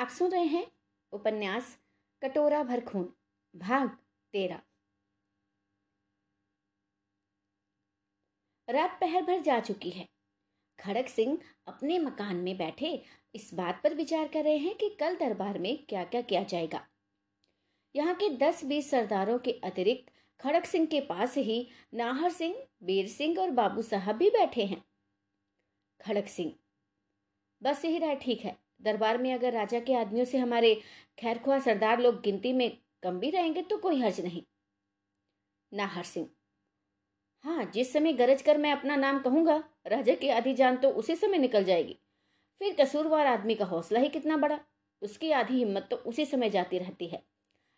[0.00, 0.66] आप सुन रहे हैं?
[1.12, 1.78] उपन्यास,
[2.22, 3.12] कटोरा भर खून,
[3.54, 3.88] भाग
[4.34, 4.60] तेरा।
[8.68, 10.08] रात पहर भर जा चुकी है।
[10.78, 12.92] खड़क सिंह अपने मकान में बैठे
[13.34, 16.86] इस बात पर विचार कर रहे हैं कि कल दरबार में क्या क्या किया जाएगा।
[17.94, 23.08] यहाँ के दस बीस सरदारों के अतिरिक्त खड़क सिंह के पास ही नाहर सिंह बीर
[23.08, 24.82] सिंह और बाबू साहब भी बैठे हैं।
[26.00, 26.54] खड़क सिंह,
[27.62, 30.74] बस यही राय ठीक है। दरबार में अगर राजा के आदमियों से हमारे
[31.18, 32.70] खैरख्वा सरदार लोग गिनती में
[33.02, 34.42] कम भी रहेंगे तो कोई हर्ज नहीं।
[35.72, 36.28] नाहर सिंह
[37.44, 41.14] हाँ जिस समय गरज कर मैं अपना नाम कहूँगा, राजा की आधी जान तो उसी
[41.16, 41.96] समय निकल जाएगी।
[42.60, 44.58] फिर कसूरवार आदमी का हौसला ही कितना बड़ा।
[45.02, 47.22] उसकी आधी हिम्मत तो उसी समय जाती रहती है,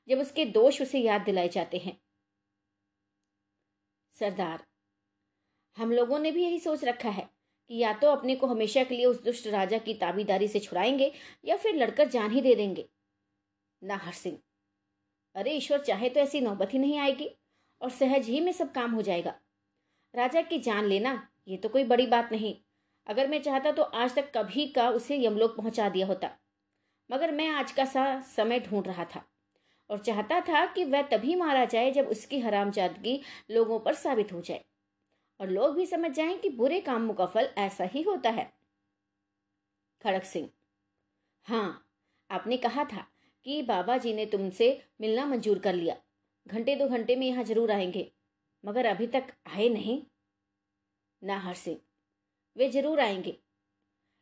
[0.09, 1.97] जब उसके दोष उसे याद दिलाए जाते हैं।
[4.15, 4.65] सरदार,
[5.77, 7.29] हम लोगों ने भी यही सोच रखा है।
[7.73, 11.13] कि या तो अपने को हमेशा के लिए उस दुष्ट राजा की ताबीदारी से छुड़ाएँगे,
[11.45, 12.89] या फिर लड़कर जान ही दे देंगे।
[13.83, 14.39] नाहर सिंह
[15.35, 17.29] अरे ईश्वर, चाहे तो ऐसी नौबत ही नहीं आएगी,
[17.81, 19.35] और सहज ही में सब काम हो जाएगा।
[20.15, 22.55] राजा की जान लेना, ये तो कोई बड़ी बात नहीं।
[23.07, 26.31] अगर मैं चाहता तो आज तक कभी का उसे यमलोक पहुँचा दिया होता,
[27.11, 29.25] मगर मैं आज का सा समय ढूंढ रहा था,
[29.91, 34.41] और चाहता था कि वह तभी मारा जाए जब उसकी हरामजादगी लोगों पर साबित हो
[34.41, 34.65] जाए।
[35.41, 38.53] और लोग भी समझ जाएँ कि बुरे कामों का फल ऐसा ही होता है।
[40.05, 40.49] खड़क सिंह
[41.47, 41.87] हाँ
[42.31, 43.07] आपने कहा था
[43.47, 44.69] कि बाबा जी ने तुमसे
[45.01, 45.97] मिलना मंजूर कर लिया।
[46.47, 48.11] घंटे दो घंटे में यहाँ ज़रूर आएँगे,
[48.65, 50.01] मगर अभी तक आए नहीं।
[51.23, 51.79] नाहर सिंह,
[52.57, 53.37] वे ज़रूर आएँगे।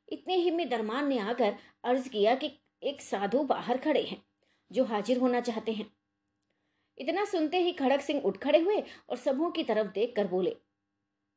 [0.08, 2.50] इतने ही में दरमान ने आकर अर्ज़ किया कि
[2.83, 4.22] एक साधु बाहर खड़े हैं,
[4.70, 5.91] जो हाजिर होना चाहते हैं।
[6.98, 10.56] इतना सुनते ही खड़क सिंह उठ खड़े हुए और सबों की तरफ़ देख कर बोले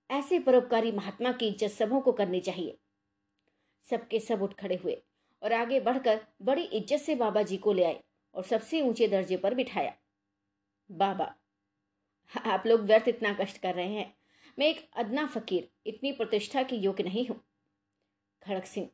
[0.09, 2.77] ऐसे परोपकारी महात्मा की इज़्ज़त सबों को करनी चाहिए।
[3.85, 5.01] सबके सब उठ खड़े हुए
[5.41, 8.01] और आगे बढ़कर बड़ी इज़्ज़त से बाबा जी को ले आए
[8.35, 9.93] और सबसे ऊँचे दर्जे पर बिठाया।
[10.89, 11.33] बाबा,
[12.33, 14.13] आप लोग व्यर्थ इतना कष्ट कर रहे हैं।
[14.57, 17.39] मैं एक अदना फकीर, इतनी प्रतिष्ठा की योग्य नहीं हूँ।
[18.41, 18.89] खड़क सिंह,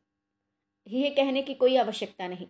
[0.86, 2.46] यह कहने की कोई आवश्यकता नहीं।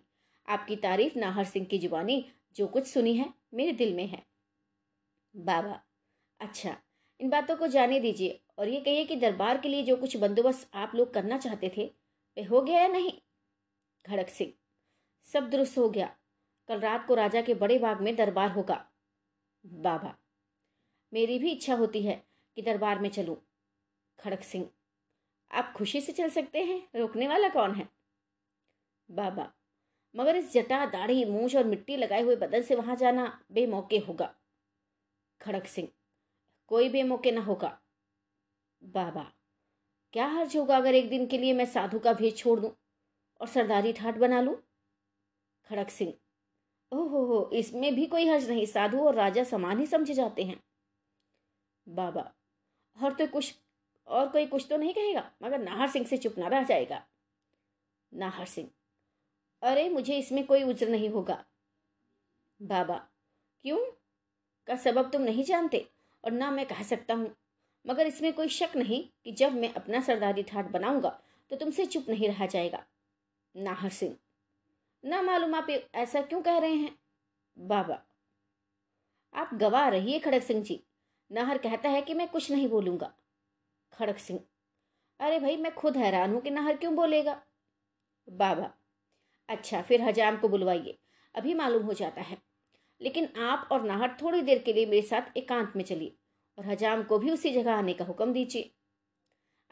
[0.47, 2.23] आपकी तारीफ़ नाहर सिंह की जुबानी
[2.55, 4.23] जो कुछ सुनी है, मेरे दिल में है।
[5.35, 5.79] बाबा
[6.39, 6.75] अच्छा
[7.21, 10.75] इन बातों को जाने दीजिए और ये कहिए कि दरबार के लिए जो कुछ बंदोबस्त
[10.75, 11.85] आप लोग करना चाहते थे,
[12.37, 13.11] वे हो गया या नहीं?
[14.05, 14.53] खड़क सिंह,
[15.25, 16.15] सब दुरुस्त हो गया।
[16.67, 18.85] कल रात को राजा के बड़े बाग में दरबार होगा।
[19.65, 20.15] बाबा,
[21.13, 22.23] मेरी भी इच्छा होती है
[22.55, 23.37] कि दरबार में चलूँ।
[24.19, 24.69] खड़क सिंह,
[25.51, 27.89] आप खुशी से चल सकते हैं, रोकने वाला कौन है?
[29.11, 29.51] बाबा,
[30.15, 34.35] मगर इस जटा, दाढ़ी, मूछ और मिट्टी लगाए हुए बदन से वहाँ जाना बेमौके होगा।
[35.41, 35.87] खड़क सिंह
[36.71, 37.77] कोई बेमौके ना होगा।
[38.81, 39.23] बाबा,
[40.13, 42.71] क्या हर्ज होगा अगर एक दिन के लिए मैं साधु का भेज छोड़ दूँ
[43.41, 44.55] और सरदारी ठाट बना लूँ?
[45.69, 46.13] खड़क सिंह,
[46.91, 50.59] ओहो हो, इसमें भी कोई हर्ज नहीं, साधु और राजा समान ही समझे जाते हैं।
[51.87, 52.31] बाबा,
[52.97, 53.53] और तो कुछ,
[54.07, 57.05] और कोई कुछ तो नहीं कहेगा, मगर नाहर सिंह से चुप ना रह जाएगा।
[58.13, 58.69] नाहर सिंह,
[59.61, 61.45] अरे मुझे इसमें कोई उज्र नहीं होगा।
[62.59, 62.97] बाबा,
[63.65, 63.79] क्यों?
[64.67, 65.90] का सबब तुम नहीं जानते?
[66.23, 67.35] और ना मैं कह सकता हूँ।
[67.85, 71.09] मगर इसमें कोई शक नहीं कि जब मैं अपना सरदारी ठाट बनाऊँगा
[71.51, 72.83] तो तुमसे चुप नहीं रहा जाएगा।
[73.55, 74.15] नाहर सिंह,
[75.03, 76.95] ना मालूम आप ऐसा क्यों कह रहे हैं?
[77.57, 78.01] बाबा,
[79.35, 80.79] आप गवाह रहिए खड़क सिंह जी।
[81.31, 83.11] नाहर कहता है कि मैं कुछ नहीं बोलूँगा।
[83.93, 84.39] खड़क सिंह,
[85.19, 87.41] अरे भाई, मैं खुद हैरान हूँ कि नाहर क्यों बोलेगा?
[88.27, 88.71] बाबा
[89.49, 90.97] अच्छा फिर हजाम को बुलवाइए।
[91.35, 92.37] अभी मालूम हो जाता है।
[93.01, 96.15] लेकिन आप और नाहर थोड़ी देर के लिए मेरे साथ एकांत में चलिए
[96.57, 98.71] और हजाम को भी उसी जगह आने का हुक्म दीजिए।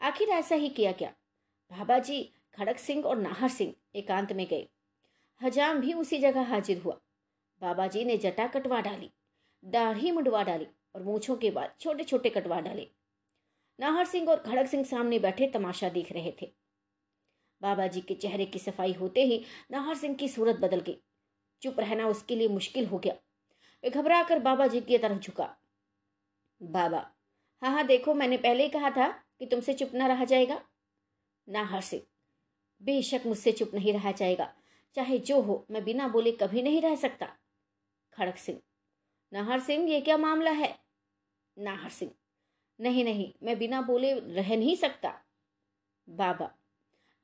[0.00, 1.14] आखिर ऐसा ही किया क्या?
[1.70, 2.22] बाबा जी
[2.54, 4.68] खड़क सिंह और नाहर सिंह एकांत में गए।
[5.40, 7.00] हजाम भी उसी जगह हाजिर हुआ।
[7.62, 9.10] बाबा जी ने जटा कटवा डाली,
[9.64, 12.90] दाढ़ी मुंडवा डाली और मूछों के बाद छोटे छोटे कटवा डाले।
[13.80, 16.52] नाहर सिंह और खड़क सिंह सामने बैठे तमाशा देख रहे थे।
[17.62, 20.96] बाबा जी के चेहरे की सफ़ाई होते ही नाहर सिंह की सूरत बदल गई।
[21.62, 23.14] चुप रहना उसके लिए मुश्किल हो गया।
[23.88, 25.56] घबरा कर बाबा जी की तरफ़ झुका।
[26.62, 26.98] बाबा
[27.62, 30.62] हाँ हाँ देखो, मैंने पहले ही कहा था कि तुमसे चुप ना रहा जाएगा।
[31.48, 32.02] नाहर सिंह
[32.82, 34.54] बेशक मुझसे चुप नहीं रहा जाएगा।
[34.94, 37.26] चाहे जो हो, मैं बिना बोले कभी नहीं रह सकता।
[38.12, 38.60] खड़क सिंह
[39.32, 40.78] नाहर सिंह ये क्या मामला है?
[41.58, 42.10] नाहर सिंह
[42.80, 45.20] नहीं नहीं, मैं बिना बोले रह नहीं सकता।
[46.08, 46.54] बाबा,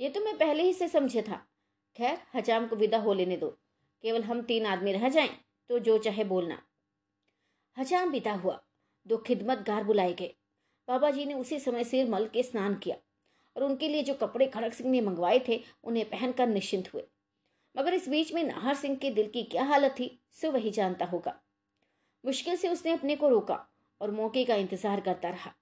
[0.00, 1.46] ये तो मैं पहले ही से समझे था।
[1.96, 3.48] खैर, हजाम को विदा हो लेने दो।
[4.02, 6.62] केवल हम तीन आदमी रह जाएँ। तो जो चाहे बोलना।
[7.76, 8.60] हजाम बिता हुआ।
[9.06, 10.34] दो खिदमतगार बुलाए गए।
[10.88, 12.96] बाबा जी ने उसी समय सिर मल के स्नान किया
[13.56, 17.02] और उनके लिए जो कपड़े खड़क सिंह ने मंगवाए थे, उन्हें पहनकर निश्चिंत हुए।
[17.74, 21.04] मगर इस बीच में नाहर सिंह के दिल की क्या हालत थी, सो वही जानता
[21.04, 21.40] होगा।
[22.24, 23.66] मुश्किल से उसने अपने को रोका
[24.00, 25.52] और मौके का इंतज़ार करता रहा।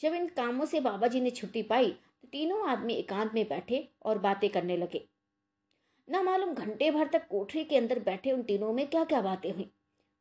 [0.00, 3.88] जब इन कामों से बाबा जी ने छुट्टी पाई तो तीनों आदमी एकांत में बैठे
[4.02, 5.06] और बातें करने लगे।
[6.10, 9.50] न मालूम घंटे भर तक कोठरी के अंदर बैठे उन तीनों में क्या क्या बातें
[9.52, 9.70] हुई।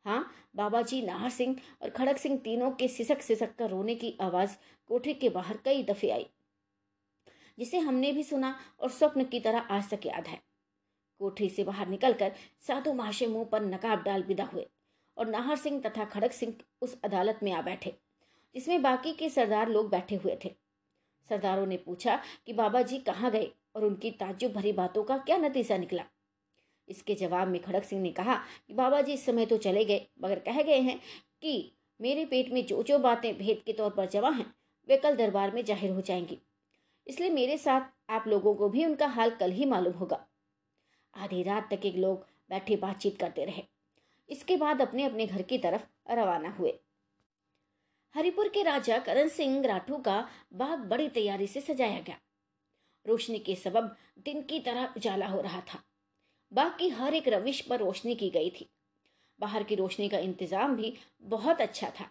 [0.06, 0.26] हाँ
[0.56, 4.56] बाबा जी नाहर सिंह और खड़क सिंह तीनों के सिसक सिसक कर रोने की आवाज़
[4.90, 6.26] कोठरी के बाहर कई दफे आई,
[7.58, 10.40] जिसे हमने भी सुना और स्वप्न की तरह आज तक याद है।
[11.22, 12.32] कोठरी से बाहर निकलकर
[12.68, 14.68] साधु महाशय मुँह पर नकाब डाल विदा हुए
[15.18, 17.96] और नाहर सिंह तथा खड़क सिंह उस अदालत में आ बैठे,
[18.56, 20.56] जिसमें बाकी के सरदार लोग बैठे हुए थे।
[21.30, 23.52] सरदारों ने पूछा कि बाबा जी कहाँ गए?
[23.80, 26.04] और उनकी ताज्जुब भरी बातों का क्या नतीजा निकला?
[26.88, 28.36] इसके जवाब में खड़क सिंह ने कहा
[28.68, 30.98] कि बाबा जी इस समय तो चले गए, मगर कह गए हैं
[31.42, 34.46] कि मेरे पेट में जो जो बातें भेद के तौर पर जमा हैं,
[34.88, 36.38] वे कल दरबार में ज़ाहिर हो जाएँगी।
[37.08, 40.26] इसलिए मेरे साथ आप लोगों को भी उनका हाल कल ही मालूम होगा।
[41.14, 43.64] आधी रात तक एक लोग बैठे बातचीत करते रहे।
[44.30, 46.74] इसके बाद अपने अपने घर की तरफ़ रवाना हुए।
[48.16, 50.18] हरिपुर के राजा करण सिंह राठू का
[50.54, 52.18] बाग बड़ी तैयारी से सजाया गया।
[53.06, 55.84] रोशनी के सबब दिन की तरह उजाला हो रहा था।
[56.52, 58.70] बाग की हर एक रविश पर रोशनी की गई थी।
[59.40, 62.10] बाहर की रोशनी का इंतज़ाम भी बहुत अच्छा था।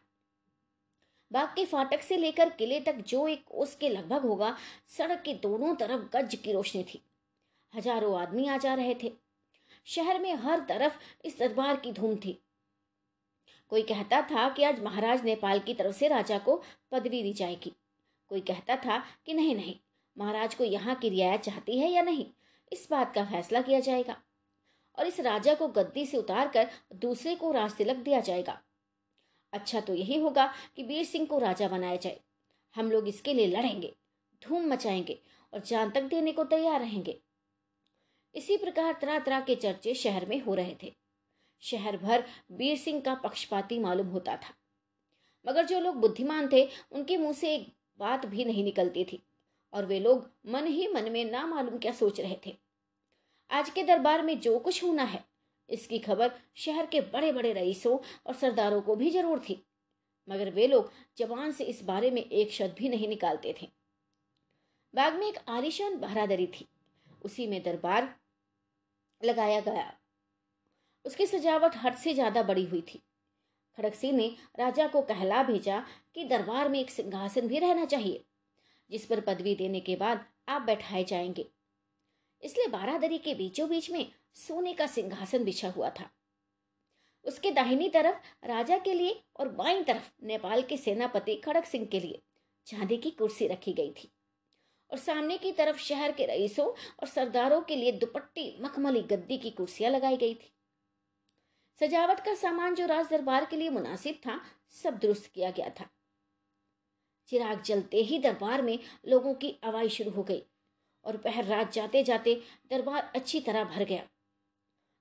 [1.31, 4.57] बाग के फाटक से लेकर किले तक जो एक कोस के लगभग होगा,
[4.87, 7.01] सड़क के दोनों तरफ़ गज की रोशनी थी।
[7.75, 9.13] हज़ारों आदमी आ जा रहे थे।
[9.87, 12.39] शहर में हर तरफ़ इस दरबार की धूम थी।
[13.71, 16.57] कोई कहता था कि आज महाराज नेपाल की तरफ़ से राजा को
[16.93, 17.73] पदवी दी जाएगी।
[18.31, 19.75] कोई कहता था कि नहीं नहीं
[20.19, 22.27] महाराज को यहाँ की रियायत चाहती है या नहीं?
[22.73, 24.23] इस बात का फैसला किया जाएगा।
[24.99, 28.61] और इस राजा को गद्दी से उतार कर दूसरे को राज तिलक दिया जाएगा।
[29.53, 32.21] अच्छा तो यही होगा कि वीर सिंह को राजा बनाया जाए।
[32.75, 33.95] हम लोग इसके लिए लड़ेंगे,
[34.45, 35.23] धूम मचाएँगे
[35.55, 37.21] और जान तक देने को तैयार रहेंगे।
[38.35, 40.95] इसी प्रकार तरह तरह के चर्चे शहर में हो रहे थे।
[41.61, 44.55] शहर भर वीर सिंह का पक्षपाती मालूम होता था।
[45.49, 49.23] मगर जो लोग बुद्धिमान थे, उनके मुँह से एक बात भी नहीं निकलती थी।
[49.73, 52.57] और वे लोग मन ही मन में ना मालूम क्या सोच रहे थे।
[53.51, 55.25] आज के दरबार में जो कुछ होना है,
[55.69, 59.63] इसकी खबर शहर के बड़े बड़े रईसों और सरदारों को भी ज़रूर थी।
[60.29, 63.69] मगर वे लोग जवान से इस बारे में एक शब्द भी नहीं निकालते थे।
[64.95, 66.67] बाग में एक आलिशान बहरादरी थी।
[67.25, 68.15] उसी में दरबार
[69.23, 69.93] लगाया गया।
[71.05, 73.03] उसकी सजावट हद से ज़्यादा बड़ी हुई थी।
[73.79, 74.29] खड़क सिंह ने
[74.59, 75.83] राजा को कहला भेजा
[76.15, 78.25] कि दरबार में एक सिंहासन भी रहना चाहिए।
[78.91, 81.51] जिस पर पदवी देने के बाद आप बैठाए जाएँगे।
[82.43, 86.11] इसलिए बारादरी के बीचों बीच में सोने का सिंहासन बिछा हुआ था।
[87.25, 92.01] उसके दाहिनी तरफ़ राजा के लिए और बाईं तरफ़ नेपाल के सेनापति खड़क सिंह के
[92.01, 92.23] लिए
[92.67, 94.13] चांदी की कुर्सी रखी गई थी
[94.91, 99.51] और सामने की तरफ़ शहर के रईसों और सरदारों के लिए दुपट्टी, मखमली, गद्दी की
[99.51, 100.53] कुर्सियाँ लगाई गई थी।
[101.81, 104.41] सजावट का सामान जो राज दरबार के लिए मुनासिब था,
[104.71, 105.89] सब दुरुस्त किया गया था।
[107.29, 108.79] चिराग जलते ही दरबार में
[109.09, 110.43] लोगों की आवाज़ शुरू हो गई
[111.05, 114.09] और पहर रात जाते जाते दरबार अच्छी तरह भर गया।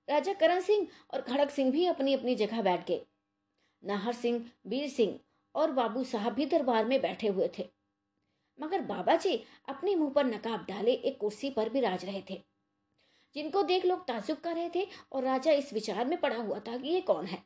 [0.08, 3.06] राजा करण सिंह और खड़क सिंह भी अपनी अपनी जगह बैठ गए।
[3.84, 5.20] नाहर सिंह, वीर सिंह
[5.54, 7.68] और बाबू साहब भी दरबार में बैठे हुए थे।
[8.60, 12.42] मगर बाबा जी अपने मुँह पर नकाब डाले एक कुर्सी पर भी राज रहे थे।
[13.34, 16.76] जिनको देख लोग ताजुब कर रहे थे और राजा इस विचार में पड़ा हुआ था
[16.76, 17.42] कि ये कौन है?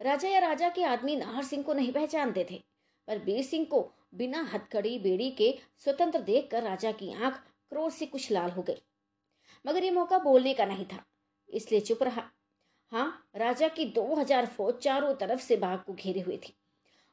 [0.00, 2.62] राजा या राजा के आदमी नाहर सिंह को नहीं पहचानते थे,
[3.08, 7.34] पर बीर सिंह को बिना हथकड़ी, बेड़ी के स्वतंत्र देखकर राजा की आँख
[7.70, 8.82] क्रोध से कुछ लाल हो गई।
[9.64, 11.04] मगर ये मौका बोलने का नहीं था,
[11.48, 12.22] इसलिए चुप रहा।
[12.92, 16.54] हाँ राजा की दो हज़ार फौज चारों तरफ़ से बाघ को घेरे हुए थी,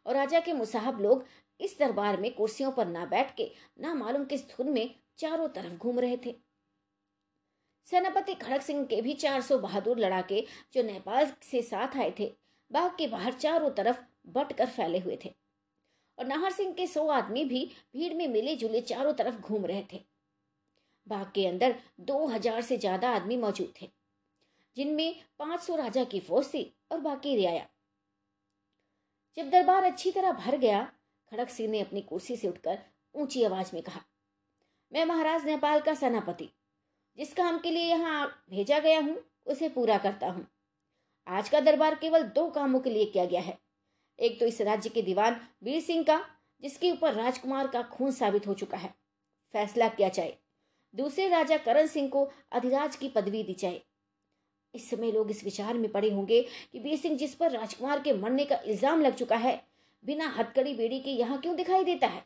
[0.06, 1.26] और राजा के मुसाहब लोग
[1.60, 5.74] इस दरबार में कुर्सियों पर ना बैठ के, ना मालूम किस धुन में चारों तरफ़
[5.74, 6.36] घूम रहे थे।
[7.88, 12.32] सेनापति खड़क सिंह के भी चार सौ बहादुर लड़ाके जो नेपाल से साथ आए थे
[12.72, 15.34] बाग के बाहर चारों तरफ़ बट कर फैले हुए थे।
[16.18, 19.84] और नाहर सिंह के सौ आदमी भी भीड़ में मिले जुले चारों तरफ़ घूम रहे
[19.94, 20.00] थे।
[21.08, 23.90] बाग के अंदर दो हज़ार से ज़्यादा आदमी मौजूद थे,
[24.78, 27.68] जिनमें पाँच सौ राजा की फौज थी और बाकी रियाया।
[29.38, 30.84] जब दरबार अच्छी तरह भर गया,
[31.32, 32.78] खड़क सिंह ने अपनी कुर्सी से उठकर
[33.16, 34.01] ऊँची आवाज़ में कहा,
[34.92, 36.50] मैं महाराज नेपाल का सेनापति
[37.18, 40.46] जिस काम के लिए यहाँ भेजा गया हूँ, उसे पूरा करता हूँ।
[41.28, 43.58] आज का दरबार केवल दो कामों के लिए किया गया है।
[44.20, 46.20] एक तो इस राज्य के दीवान वीर सिंह का,
[46.63, 48.94] जिसके ऊपर राजकुमार का खून साबित हो चुका है।
[49.54, 50.38] फैसला किया जाए।
[50.94, 53.82] दूसरे राजा करण सिंह को अधिराज की पदवी दी जाए।
[54.74, 58.13] इस समय लोग इस विचार में पड़े होंगे कि वीर सिंह जिस पर राजकुमार के
[58.13, 59.62] मरने का इल्ज़ाम लग चुका है,
[60.06, 62.24] बिना हथकड़ी बेड़ी के यहाँ क्यों दिखाई देता है?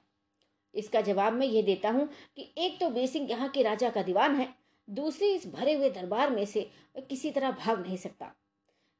[0.73, 4.01] इसका जवाब मैं ये देता हूँ कि एक तो वीर सिंह यहाँ के राजा का
[4.03, 4.47] दीवान है,
[4.87, 6.69] दूसरी इस भरे हुए दरबार में से
[7.09, 8.31] किसी तरह भाग नहीं सकता।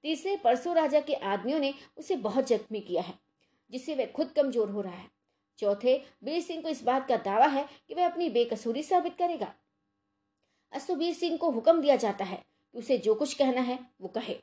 [0.06, 3.14] तीसरे परसों राजा के आदमियों ने उसे बहुत जख्मी किया है,
[3.72, 5.10] जिससे वह खुद कमज़ोर हो रहा है।
[5.60, 9.54] चौथे, वीर सिंह को इस बात का दावा है कि वह अपनी बेकसूरी साबित करेगा।
[10.74, 14.36] असुबीर सिंह को हुक्म दिया जाता है कि उसे जो कुछ कहना है, वो कहे।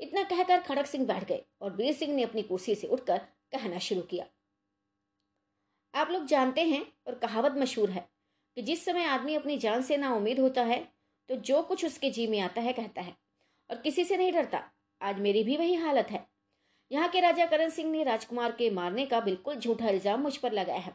[0.00, 3.18] इतना कहकर खड़क सिंह बैठ गए और वीर सिंह ने अपनी कुर्सी से उठकर
[3.52, 4.26] कहना शुरू किया।
[5.94, 8.08] आप लोग जानते हैं और कहावत मशहूर है
[8.56, 10.80] कि जिस समय आदमी अपनी जान से ना उम्मीद होता है
[11.30, 13.14] तो जो कुछ उसके जी में आता है, कहता है।
[13.70, 14.62] और किसी से नहीं डरता।
[15.00, 16.24] आज मेरी भी वही हालत है।
[16.90, 20.52] यहाँ के राजा करण सिंह ने राजकुमार के मारने का बिल्कुल झूठा इल्ज़ाम मुझ पर
[20.52, 20.92] लगाया है।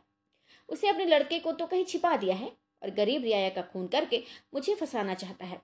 [0.69, 2.51] उसे अपने लड़के को तो कहीं छिपा दिया है
[2.81, 4.21] और गरीब रियाया का खून करके
[4.53, 5.61] मुझे फंसाना चाहता है।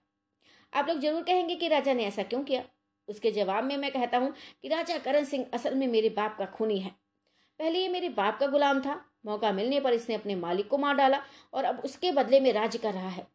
[0.74, 2.64] आप लोग ज़रूर कहेंगे कि राजा ने ऐसा क्यों किया?
[3.08, 6.46] उसके जवाब में मैं कहता हूँ कि राजा करण सिंह असल में मेरे बाप का
[6.48, 6.92] खूनी है।
[7.60, 10.96] पहले ये मेरे बाप का गुलाम था। मौका मिलने पर इसने अपने मालिक को मार
[10.96, 11.22] डाला
[11.54, 13.28] और अब उसके बदले में राज्य कर रहा है।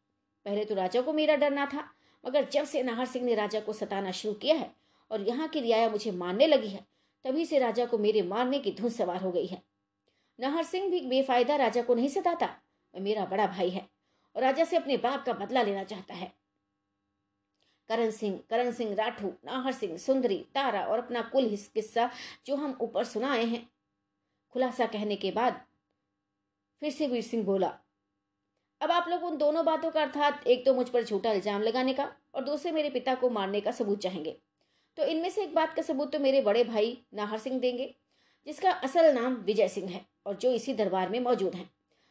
[0.47, 1.89] पहले तो राजा को मेरा डरना था,
[2.25, 4.71] मगर जब से नाहर सिंह ने राजा को सताना शुरू किया है
[5.11, 6.85] और यहाँ की रियाया मुझे मारने लगी है,
[7.25, 9.61] तभी से राजा को मेरे मारने की धुन सवार हो गई है।
[10.39, 12.47] नाहर सिंह भी बेफायदा राजा को नहीं सताता,
[12.95, 13.87] वह मेरा बड़ा भाई है
[14.37, 16.33] और राजा से अपने बाप का बदला लेना चाहता है।
[17.91, 22.11] करण सिंह करण सिंह राठू नाहर सिंह सुंदरी, तारा और अपना कुल किस्सा
[22.47, 23.69] जो हम ऊपर सुनाए हैं।
[24.55, 25.61] खुलासा कहने के बाद
[26.83, 27.69] फिर से वीर सिंह बोला
[28.81, 31.93] अब आप लोग उन दोनों बातों का अर्थात एक तो मुझ पर झूठा इल्ज़ाम लगाने
[31.95, 32.05] का
[32.35, 34.37] और दूसरे मेरे पिता को मारने का सबूत चाहेंगे।
[34.99, 37.95] तो इनमें से एक बात का सबूत तो मेरे बड़े भाई नाहर सिंह देंगे,
[38.47, 41.71] जिसका असल नाम विजय सिंह है और जो इसी दरबार में मौजूद हैं,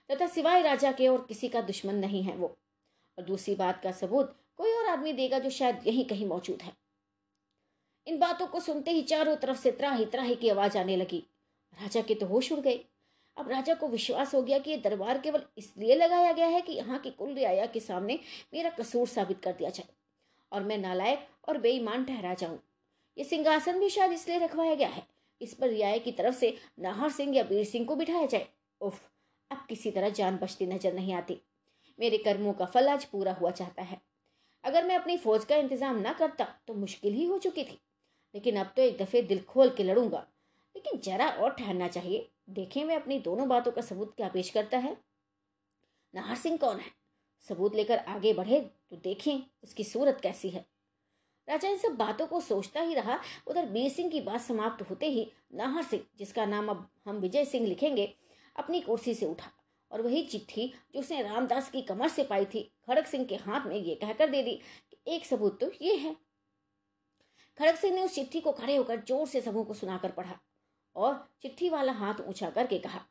[0.10, 2.48] तथा सिवाय राजा के और किसी का दुश्मन नहीं है वो।
[3.18, 6.74] और दूसरी बात का सबूत कोई और आदमी देगा जो शायद यहीं कहीं मौजूद है।
[8.08, 11.24] इन बातों को सुनते ही चारों तरफ़ से त्राही त्राही की आवाज़ आने लगी।
[11.78, 12.80] राजा के तो होश उड़ गए।
[13.38, 16.74] अब राजा को विश्वास हो गया कि ये दरबार केवल इसलिए लगाया गया है कि
[16.74, 18.20] यहाँ की कुल रियाया के सामने
[18.54, 19.94] मेरा कसूर साबित कर दिया जाए।
[20.52, 22.60] और मैं नालायक और बेईमान ठहरा जाऊँ
[23.18, 25.04] ये सिंहासन भी शायद इसलिए रखवाया गया है,
[25.42, 28.48] इस पर रियाया की तरफ़ से नाहर सिंह या वीर सिंह को बिठाया जाए।
[28.82, 29.00] उफ,
[29.52, 31.40] अब किसी तरह जान बचती नज़र नहीं आती।
[32.00, 34.00] मेरे कर्मों का फल आज पूरा हुआ चाहता है।
[34.64, 37.80] अगर मैं अपनी फौज का इंतज़ाम ना करता तो मुश्किल ही हो चुकी थी।
[38.36, 40.26] लेकिन अब तो एक दफे दिल खोल के लड़ूँगा।
[40.76, 44.78] लेकिन जरा और ठहरना चाहिए। देखें मैं अपनी दोनों बातों का सबूत क्या पेश करता
[44.78, 44.96] है।
[46.14, 46.92] नाहर सिंह कौन है?
[47.44, 50.66] सबूत लेकर आगे बढ़े तो देखें उसकी सूरत कैसी है।
[51.48, 55.10] राजा इन सब बातों को सोचता ही रहा। उधर बीर सिंह की बात समाप्त होते
[55.10, 58.14] ही नाहर सिंह, जिसका नाम अब हम विजय सिंह लिखेंगे,
[58.56, 59.52] अपनी कुर्सी से उठा
[59.92, 63.68] और वही चिट्ठी जो उसने रामदास की कमर से पाई थी खड़क सिंह के हाथ
[63.68, 64.56] में, ये कहकर दे दी
[64.92, 66.16] कि एक सबूत तो ये है।
[67.58, 70.40] खड़क सिंह ने उस चिट्ठी को खड़े होकर ज़ोर से सबों को सुनाकर पढ़ा।
[70.96, 73.02] और चिट्ठी वाला हाथ ऊँचा करके कहा,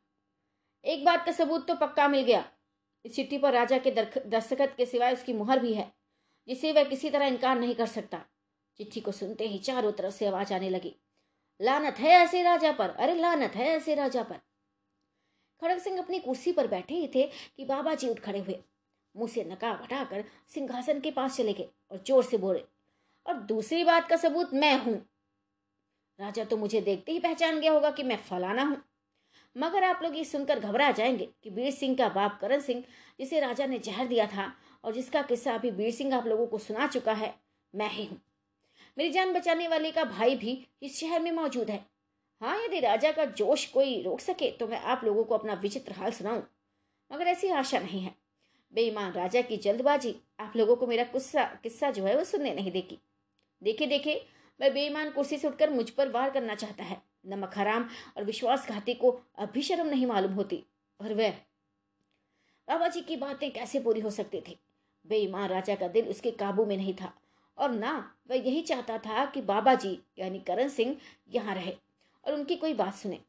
[0.85, 2.45] एक बात का सबूत तो पक्का मिल गया।
[3.05, 5.91] इस चिट्ठी पर राजा के दस्तखत के सिवाय उसकी मुहर भी है,
[6.49, 8.21] जिसे वह किसी तरह इनकार नहीं कर सकता।
[8.81, 10.95] चिट्ठी को सुनते ही चारों तरफ़ से आवाज़ आने लगी,
[11.61, 14.41] लानत है ऐसे राजा पर, अरे लानत है ऐसे राजा पर।
[15.63, 18.59] खड़ग सिंह अपनी कुर्सी पर बैठे ही थे कि बाबा जी उठ खड़े हुए।
[19.15, 22.65] मुँह से नकाब हटाकर सिंहासन के पास चले गए और ज़ोर से बोले,
[23.27, 24.95] और दूसरी बात का सबूत मैं हूँ।
[26.19, 28.83] राजा तो मुझे देखते ही पहचान गया होगा कि मैं फलाना हूँ।
[29.57, 32.83] मगर आप लोग ये सुनकर घबरा जाएँगे कि वीर सिंह का बाप करण सिंह,
[33.19, 34.53] जिसे राजा ने जहर दिया था
[34.85, 37.35] और जिसका किस्सा अभी वीर सिंह आप लोगों को सुना चुका है,
[37.75, 38.21] मैं ही हूँ।
[38.99, 41.85] मेरी जान बचाने वाले का भाई भी इस शहर में मौजूद है।
[42.41, 45.93] हाँ यदि राजा का जोश कोई रोक सके तो मैं आप लोगों को अपना विचित्र
[45.93, 46.43] हाल सुनाऊं।
[47.11, 48.15] मगर ऐसी आशा नहीं है।
[48.73, 52.71] बेईमान राजा की जल्दबाजी, आप लोगों को मेरा कुस्सा, किस्सा जो है वो सुनने नहीं
[52.73, 52.99] देगी।
[53.63, 54.15] देखे देखे
[54.61, 58.95] मैं बेईमान कुर्सी से उठकर मुझ पर वार करना चाहता है। नमक हराम और विश्वासघाती
[58.95, 60.63] को अभी शर्म नहीं मालूम होती।
[61.01, 61.31] और वह
[62.69, 64.59] बाबा जी की बातें कैसे पूरी हो सकती थी?
[65.07, 67.13] बेईमान राजा का दिल उसके काबू में नहीं था।
[67.59, 70.97] और ना, वह यही चाहता था कि बाबा जी यानी करण सिंह,
[71.29, 71.77] यहाँ रहे
[72.25, 73.21] और उनकी कोई बात सुने।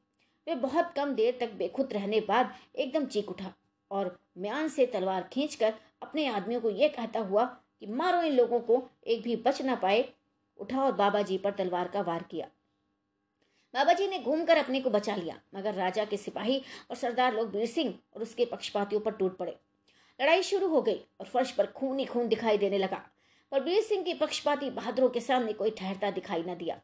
[0.48, 3.54] वे बहुत कम देर तक बेखुद रहने बाद एकदम चीख उठा
[3.92, 7.46] और म्यान से तलवार खींचकर अपने आदमियों को यह कहता हुआ
[7.80, 10.02] कि मारो इन लोगों को, एक भी बच ना पाए
[10.60, 12.48] उठा और बाबा जी पर तलवार का वार किया।
[13.74, 17.50] बाबा जी ने घूमकर अपने को बचा लिया, मगर राजा के सिपाही और सरदार लोग
[17.50, 19.56] वीर सिंह और उसके पक्षपातियों पर टूट पड़े।
[20.20, 23.02] लड़ाई शुरू हो गई और फर्श पर खून ही खून दिखाई देने लगा,
[23.52, 26.80] पर वीर सिंह के पक्षपाती बहादुरों के सामने कोई ठहरता दिखाई न दिया।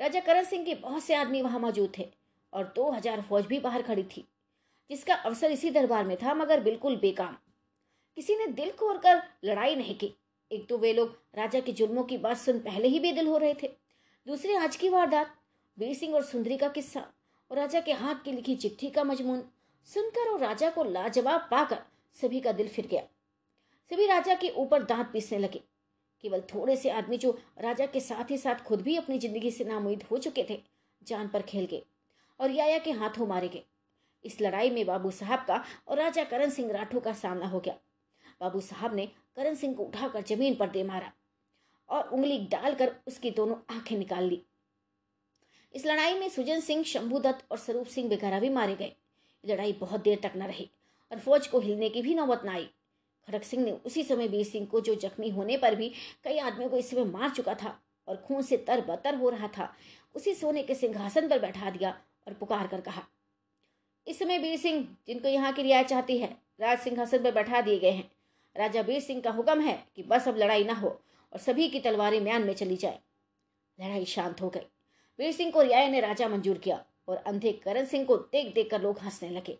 [0.00, 2.08] राजा करण सिंह के बहुत से आदमी वहाँ मौजूद थे
[2.52, 4.24] और दो हज़ार फौज भी बाहर खड़ी थी,
[4.90, 7.36] जिसका अवसर इसी दरबार में था, मगर बिल्कुल बेकाम।
[8.18, 10.14] किसी ने दिल खोर कर लड़ाई नहीं की।
[10.50, 13.54] एक तो वे लोग राजा के जुल्मों की बात सुन पहले ही बेदिल हो रहे
[13.62, 13.68] थे।
[14.26, 15.34] दूसरे आज की वारदात,
[15.78, 17.00] वीर सिंह और सुंदरी का किस्सा
[17.50, 19.42] और राजा के हाथ की लिखी चिट्ठी का मजमून।
[19.86, 21.78] सुनकर और राजा को लाजवाब पाकर
[22.14, 23.02] सभी का दिल फिर गया।
[23.90, 25.60] सभी राजा के ऊपर दांत पीसने लगे।
[26.24, 29.64] केवल थोड़े से आदमी जो राजा के साथ ही साथ खुद भी अपनी ज़िंदगी से
[29.64, 30.60] नामुद हो चुके थे,
[31.02, 31.82] जान पर खेल गए
[32.40, 33.62] और याया के हाथों मारे गए।
[34.24, 37.74] इस लड़ाई में बाबू साहब का और राजा करण सिंह राठौर का सामना हो गया।
[38.40, 41.12] बाबू साहब ने करण सिंह को उठाकर ज़मीन पर दे मारा
[41.88, 44.42] और उंगली डालकर उसकी दोनों आँखें निकाल ली।
[45.74, 48.92] इस लड़ाई में सुजन सिंह शंभुदत्त और स्वरूप सिंह वगैरह भी मारे गए।
[49.44, 50.70] लड़ाई बहुत देर तक न रही
[51.10, 52.68] और फौज को हिलने की भी नौबत न आई।
[53.28, 55.92] खड़क सिंह ने उसी समय वीर सिंह को, जो जख्मी होने पर भी
[56.24, 57.78] कई आदमियों को इस समय मार चुका था
[58.08, 59.72] और खून से तर बतर हो रहा था,
[60.14, 61.90] उसी सोने के सिंहासन पर बैठा दिया
[62.26, 63.02] और पुकार कर कहा,
[64.06, 67.78] इस समय वीर सिंह, जिनको यहाँ की रियायत चाहती है, राज सिंहासन पर बैठा दिए
[67.78, 68.10] गए हैं।
[68.58, 70.88] राजा वीर सिंह का हुक्म है कि बस अब लड़ाई ना हो
[71.32, 72.98] और सभी की तलवारें म्यान में चली जाए।
[73.78, 74.66] लड़ाई शांत हो गई।
[75.18, 78.70] वीर सिंह को रियाय ने राजा मंजूर किया और अंधे करण सिंह को देख देख
[78.70, 79.58] कर लोग हंसने लगे।